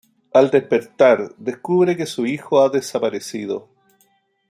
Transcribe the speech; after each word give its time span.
Al 0.39 0.47
despertar, 0.49 1.21
descubre 1.37 1.95
que 1.95 2.07
su 2.07 2.25
hijo 2.25 2.59
ha 2.63 2.69
desaparecido. 2.69 3.69